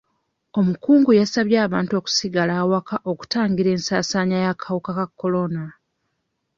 [0.59, 5.63] Omukungu yasabye abantu okusigala awaka okutangira ensaasaanya y'akawuka ka kolona.